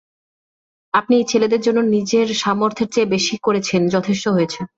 [0.93, 4.61] আপনি এই ছেলেদের জন্য নিজের সামর্থ্যের চেয়ে বেশি করেছেন, যথেষ্ট হয়েছে।